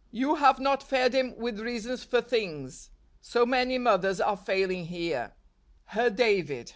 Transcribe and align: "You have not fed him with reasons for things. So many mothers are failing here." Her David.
"You 0.20 0.34
have 0.34 0.58
not 0.58 0.82
fed 0.82 1.14
him 1.14 1.34
with 1.38 1.58
reasons 1.58 2.04
for 2.04 2.20
things. 2.20 2.90
So 3.22 3.46
many 3.46 3.78
mothers 3.78 4.20
are 4.20 4.36
failing 4.36 4.84
here." 4.84 5.32
Her 5.96 6.10
David. 6.10 6.74